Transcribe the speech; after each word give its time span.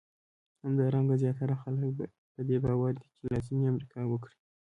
همدارنګه 0.63 1.15
زیاتره 1.23 1.55
خلک 1.61 1.95
په 2.33 2.41
دې 2.47 2.57
باور 2.63 2.93
دي 2.99 3.07
چې 3.15 3.23
لاتیني 3.33 3.65
امریکا 3.73 3.99
وګړي. 4.07 4.35